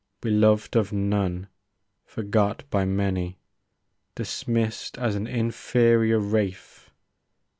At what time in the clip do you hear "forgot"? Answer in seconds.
2.05-2.67